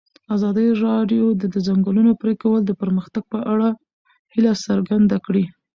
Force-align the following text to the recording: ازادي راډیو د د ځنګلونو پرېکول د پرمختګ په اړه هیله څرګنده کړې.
ازادي 0.35 0.67
راډیو 0.85 1.25
د 1.41 1.43
د 1.53 1.55
ځنګلونو 1.67 2.11
پرېکول 2.21 2.59
د 2.65 2.71
پرمختګ 2.81 3.23
په 3.33 3.39
اړه 3.53 3.69
هیله 4.33 4.53
څرګنده 4.65 5.17
کړې. 5.25 5.43